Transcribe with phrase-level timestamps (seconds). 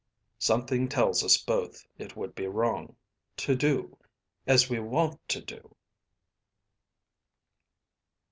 [0.39, 2.95] "Something tells us both it would be wrong
[3.37, 3.99] to do
[4.47, 5.75] as we want to do."